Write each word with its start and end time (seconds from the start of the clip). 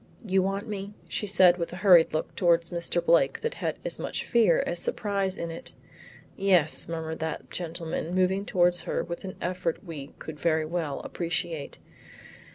"You 0.25 0.41
want 0.41 0.67
me?" 0.67 0.95
said 1.11 1.55
she 1.55 1.59
with 1.59 1.71
a 1.73 1.83
hurried 1.85 2.11
look 2.11 2.35
towards 2.35 2.71
Mr. 2.71 3.05
Blake 3.05 3.41
that 3.41 3.53
had 3.61 3.77
as 3.85 3.99
much 3.99 4.25
fear 4.25 4.63
as 4.65 4.79
surprise 4.79 5.37
in 5.37 5.51
it. 5.51 5.73
"Yes," 6.35 6.87
murmured 6.89 7.19
that 7.19 7.51
gentleman 7.51 8.15
moving 8.15 8.43
towards 8.43 8.81
her 8.89 9.03
with 9.03 9.23
an 9.25 9.35
effort 9.43 9.83
we 9.83 10.07
could 10.17 10.39
very 10.39 10.65
well 10.65 11.01
appreciate. 11.01 11.77